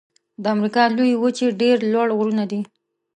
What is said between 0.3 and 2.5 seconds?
د امریکا لویې وچې ډېر لوړ غرونه